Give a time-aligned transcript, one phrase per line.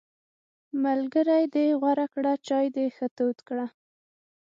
[0.83, 3.67] ملګری دې غوره کړه، چای دې ښه تود کړه!